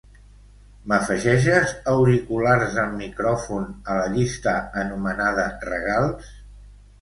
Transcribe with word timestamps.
M'afegeixes 0.93 1.73
auriculars 1.91 2.77
amb 2.85 2.97
micròfon 3.01 3.69
a 3.93 3.99
la 3.99 4.09
llista 4.15 4.55
anomenada 4.85 5.47
"regals"? 5.71 6.35